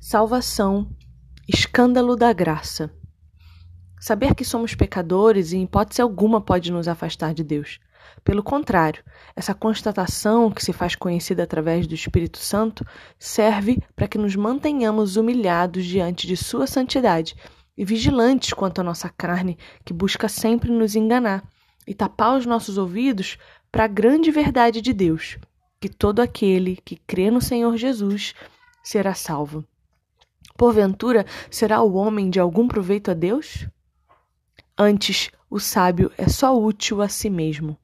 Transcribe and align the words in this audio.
Salvação, 0.00 0.88
escândalo 1.48 2.14
da 2.14 2.32
graça. 2.32 2.88
Saber 4.00 4.32
que 4.32 4.44
somos 4.44 4.72
pecadores 4.72 5.52
em 5.52 5.64
hipótese 5.64 6.00
alguma 6.00 6.40
pode 6.40 6.70
nos 6.70 6.86
afastar 6.86 7.34
de 7.34 7.42
Deus. 7.42 7.80
Pelo 8.22 8.40
contrário, 8.40 9.02
essa 9.34 9.52
constatação, 9.52 10.52
que 10.52 10.64
se 10.64 10.72
faz 10.72 10.94
conhecida 10.94 11.42
através 11.42 11.84
do 11.88 11.96
Espírito 11.96 12.38
Santo, 12.38 12.86
serve 13.18 13.82
para 13.96 14.06
que 14.06 14.16
nos 14.16 14.36
mantenhamos 14.36 15.16
humilhados 15.16 15.84
diante 15.84 16.28
de 16.28 16.36
Sua 16.36 16.68
santidade 16.68 17.34
e 17.76 17.84
vigilantes 17.84 18.52
quanto 18.52 18.80
à 18.80 18.84
nossa 18.84 19.08
carne, 19.08 19.58
que 19.84 19.92
busca 19.92 20.28
sempre 20.28 20.70
nos 20.70 20.94
enganar, 20.94 21.42
e 21.88 21.92
tapar 21.92 22.38
os 22.38 22.46
nossos 22.46 22.78
ouvidos 22.78 23.36
para 23.70 23.84
a 23.84 23.88
grande 23.88 24.30
verdade 24.30 24.80
de 24.80 24.92
Deus, 24.92 25.36
que 25.80 25.88
todo 25.88 26.20
aquele 26.20 26.76
que 26.84 26.96
crê 26.96 27.32
no 27.32 27.40
Senhor 27.40 27.76
Jesus 27.76 28.32
será 28.80 29.12
salvo. 29.12 29.64
Porventura, 30.58 31.24
será 31.48 31.80
o 31.82 31.94
homem 31.94 32.28
de 32.28 32.40
algum 32.40 32.66
proveito 32.66 33.12
a 33.12 33.14
Deus? 33.14 33.68
Antes, 34.76 35.30
o 35.48 35.60
sábio 35.60 36.10
é 36.18 36.28
só 36.28 36.52
útil 36.60 37.00
a 37.00 37.08
si 37.08 37.30
mesmo. 37.30 37.78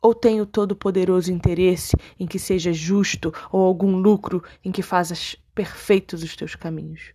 Ou 0.00 0.14
tem 0.14 0.40
o 0.40 0.46
todo-poderoso 0.46 1.32
interesse 1.32 1.96
em 2.16 2.28
que 2.28 2.38
seja 2.38 2.72
justo, 2.72 3.34
ou 3.50 3.60
algum 3.60 3.96
lucro 3.96 4.40
em 4.64 4.70
que 4.70 4.82
fazas 4.82 5.34
perfeitos 5.52 6.22
os 6.22 6.36
teus 6.36 6.54
caminhos? 6.54 7.12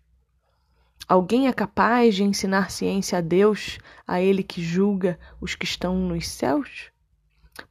Alguém 1.07 1.47
é 1.47 1.53
capaz 1.53 2.15
de 2.15 2.25
ensinar 2.25 2.69
ciência 2.69 3.19
a 3.19 3.21
Deus, 3.21 3.77
a 4.05 4.19
Ele 4.19 4.43
que 4.43 4.61
julga 4.61 5.17
os 5.39 5.55
que 5.55 5.63
estão 5.63 5.95
nos 5.95 6.27
céus? 6.27 6.91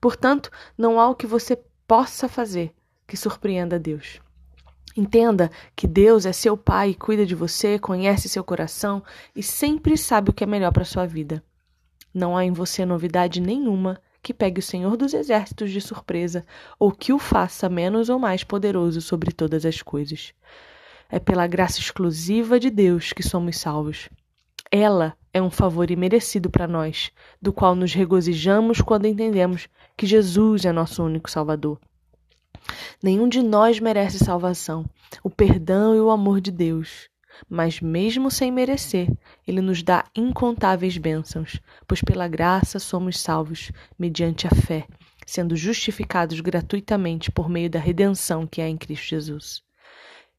Portanto, 0.00 0.50
não 0.76 0.98
há 0.98 1.06
o 1.10 1.14
que 1.14 1.26
você 1.26 1.62
possa 1.86 2.30
fazer 2.30 2.74
que 3.06 3.14
surpreenda 3.14 3.76
a 3.76 3.78
Deus. 3.78 4.22
Entenda 4.96 5.50
que 5.76 5.86
Deus 5.86 6.26
é 6.26 6.32
seu 6.32 6.56
pai, 6.56 6.94
cuida 6.94 7.24
de 7.24 7.34
você, 7.34 7.78
conhece 7.78 8.28
seu 8.28 8.42
coração 8.42 9.02
e 9.34 9.42
sempre 9.42 9.96
sabe 9.96 10.30
o 10.30 10.32
que 10.32 10.44
é 10.44 10.46
melhor 10.46 10.72
para 10.72 10.84
sua 10.84 11.06
vida. 11.06 11.42
Não 12.12 12.36
há 12.36 12.44
em 12.44 12.52
você 12.52 12.84
novidade 12.84 13.40
nenhuma 13.40 14.00
que 14.22 14.34
pegue 14.34 14.58
o 14.58 14.62
Senhor 14.62 14.96
dos 14.96 15.14
Exércitos 15.14 15.70
de 15.70 15.80
surpresa 15.80 16.44
ou 16.78 16.90
que 16.90 17.12
o 17.12 17.18
faça 17.18 17.68
menos 17.68 18.08
ou 18.08 18.18
mais 18.18 18.42
poderoso 18.42 19.00
sobre 19.00 19.32
todas 19.32 19.64
as 19.64 19.82
coisas. 19.82 20.32
É 21.08 21.18
pela 21.18 21.46
graça 21.46 21.78
exclusiva 21.78 22.58
de 22.58 22.70
Deus 22.70 23.12
que 23.12 23.22
somos 23.22 23.58
salvos. 23.58 24.08
Ela 24.70 25.16
é 25.32 25.40
um 25.40 25.50
favor 25.50 25.90
imerecido 25.90 26.50
para 26.50 26.66
nós, 26.66 27.10
do 27.40 27.52
qual 27.52 27.74
nos 27.74 27.94
regozijamos 27.94 28.80
quando 28.80 29.06
entendemos 29.06 29.68
que 29.96 30.06
Jesus 30.06 30.64
é 30.64 30.72
nosso 30.72 31.02
único 31.02 31.30
Salvador. 31.30 31.78
Nenhum 33.00 33.28
de 33.28 33.40
nós 33.40 33.78
merece 33.78 34.18
salvação, 34.18 34.84
o 35.22 35.30
perdão 35.30 35.94
e 35.94 36.00
o 36.00 36.10
amor 36.10 36.40
de 36.40 36.50
Deus. 36.50 37.08
Mas, 37.48 37.80
mesmo 37.80 38.28
sem 38.28 38.50
merecer, 38.50 39.08
Ele 39.46 39.60
nos 39.60 39.84
dá 39.84 40.04
incontáveis 40.16 40.98
bênçãos, 40.98 41.60
pois 41.86 42.02
pela 42.02 42.26
graça 42.26 42.80
somos 42.80 43.20
salvos, 43.20 43.70
mediante 43.96 44.48
a 44.48 44.50
fé, 44.50 44.84
sendo 45.24 45.54
justificados 45.54 46.40
gratuitamente 46.40 47.30
por 47.30 47.48
meio 47.48 47.70
da 47.70 47.78
redenção 47.78 48.48
que 48.48 48.60
há 48.60 48.68
em 48.68 48.76
Cristo 48.76 49.10
Jesus. 49.10 49.62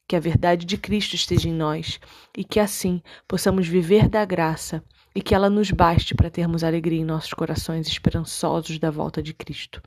Que 0.06 0.14
a 0.14 0.20
verdade 0.20 0.66
de 0.66 0.76
Cristo 0.76 1.14
esteja 1.14 1.48
em 1.48 1.54
nós 1.54 1.98
e 2.36 2.44
que 2.44 2.60
assim 2.60 3.00
possamos 3.26 3.66
viver 3.66 4.06
da 4.06 4.22
graça 4.26 4.84
e 5.14 5.22
que 5.22 5.34
ela 5.34 5.48
nos 5.48 5.70
baste 5.70 6.14
para 6.14 6.28
termos 6.28 6.62
alegria 6.62 7.00
em 7.00 7.06
nossos 7.06 7.32
corações 7.32 7.88
esperançosos 7.88 8.78
da 8.78 8.90
volta 8.90 9.22
de 9.22 9.32
Cristo 9.32 9.80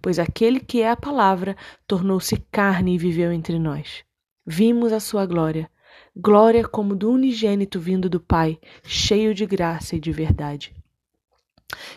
pois 0.00 0.18
aquele 0.18 0.60
que 0.60 0.82
é 0.82 0.90
a 0.90 0.96
palavra 0.96 1.56
tornou-se 1.86 2.36
carne 2.50 2.94
e 2.94 2.98
viveu 2.98 3.32
entre 3.32 3.58
nós. 3.58 4.04
Vimos 4.46 4.92
a 4.92 5.00
sua 5.00 5.26
glória, 5.26 5.70
glória 6.16 6.66
como 6.66 6.96
do 6.96 7.10
unigênito 7.10 7.78
vindo 7.78 8.08
do 8.08 8.20
Pai, 8.20 8.58
cheio 8.82 9.34
de 9.34 9.46
graça 9.46 9.96
e 9.96 10.00
de 10.00 10.10
verdade. 10.10 10.74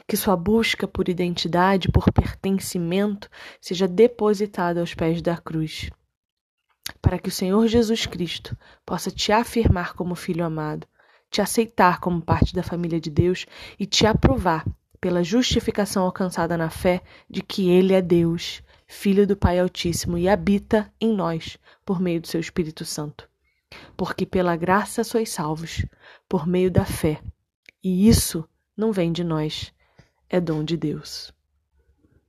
Que 0.07 0.15
sua 0.15 0.35
busca 0.35 0.87
por 0.87 1.09
identidade, 1.09 1.89
por 1.89 2.11
pertencimento, 2.11 3.29
seja 3.59 3.87
depositada 3.87 4.79
aos 4.79 4.93
pés 4.93 5.21
da 5.21 5.35
cruz, 5.37 5.89
para 7.01 7.17
que 7.17 7.29
o 7.29 7.31
Senhor 7.31 7.65
Jesus 7.67 8.05
Cristo 8.05 8.55
possa 8.85 9.09
te 9.09 9.31
afirmar 9.31 9.93
como 9.93 10.15
filho 10.15 10.45
amado, 10.45 10.85
te 11.31 11.41
aceitar 11.41 11.99
como 11.99 12.21
parte 12.21 12.53
da 12.53 12.61
família 12.61 12.99
de 12.99 13.09
Deus 13.09 13.47
e 13.79 13.85
te 13.87 14.05
aprovar 14.05 14.63
pela 15.03 15.21
justificação 15.21 16.05
alcançada 16.05 16.55
na 16.55 16.69
fé 16.69 17.01
de 17.29 17.41
que 17.41 17.69
Ele 17.69 17.91
é 17.93 18.01
Deus, 18.01 18.63
Filho 18.87 19.27
do 19.27 19.35
Pai 19.35 19.59
Altíssimo, 19.59 20.17
e 20.17 20.29
habita 20.29 20.89
em 20.97 21.13
nós 21.13 21.57
por 21.83 21.99
meio 21.99 22.21
do 22.21 22.27
seu 22.29 22.39
Espírito 22.39 22.85
Santo. 22.85 23.29
Porque 23.97 24.25
pela 24.25 24.55
graça 24.55 25.03
sois 25.03 25.29
salvos, 25.29 25.85
por 26.29 26.47
meio 26.47 26.71
da 26.71 26.85
fé. 26.85 27.21
E 27.83 28.07
isso 28.07 28.47
não 28.77 28.93
vem 28.93 29.11
de 29.11 29.25
nós, 29.25 29.73
é 30.29 30.39
dom 30.39 30.63
de 30.63 30.77
Deus. 30.77 31.33